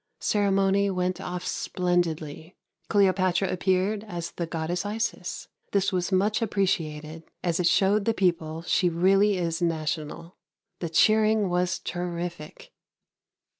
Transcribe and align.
Ceremony 0.19 0.89
went 0.89 1.21
off 1.21 1.45
splendidly. 1.45 2.55
Cleopatra 2.89 3.51
appeared 3.53 4.03
as 4.05 4.31
the 4.31 4.47
Goddess 4.47 4.83
Isis. 4.83 5.47
This 5.73 5.91
was 5.93 6.11
much 6.11 6.41
appreciated, 6.41 7.21
as 7.43 7.59
it 7.59 7.67
showed 7.67 8.05
the 8.05 8.13
people 8.15 8.63
she 8.63 8.89
really 8.89 9.37
is 9.37 9.61
national. 9.61 10.37
The 10.79 10.89
cheering 10.89 11.49
was 11.49 11.77
terrific. 11.77 12.71